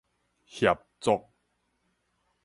[0.47, 1.27] 協作